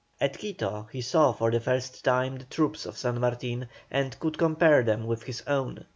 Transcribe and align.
At 0.19 0.39
Quito 0.39 0.87
he 0.91 0.99
saw 0.99 1.31
for 1.31 1.51
the 1.51 1.59
first 1.59 2.03
time 2.03 2.39
the 2.39 2.45
troops 2.45 2.87
of 2.87 2.97
San 2.97 3.19
Martin, 3.19 3.67
and 3.91 4.19
could 4.19 4.35
compare 4.39 4.81
them 4.81 5.05
with 5.05 5.21
his 5.21 5.43
own. 5.45 5.85